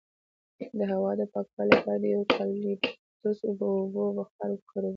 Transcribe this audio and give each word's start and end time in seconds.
د 0.77 0.79
هوا 0.91 1.11
د 1.19 1.21
پاکوالي 1.33 1.71
لپاره 1.77 1.99
د 2.01 2.05
یوکالیپټوس 2.15 3.37
او 3.47 3.53
اوبو 3.81 4.03
بخار 4.17 4.49
وکاروئ 4.53 4.89